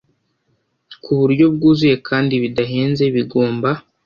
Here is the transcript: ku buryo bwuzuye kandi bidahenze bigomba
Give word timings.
ku 1.03 1.09
buryo 1.19 1.45
bwuzuye 1.55 1.95
kandi 2.07 2.33
bidahenze 2.43 3.03
bigomba 3.15 3.69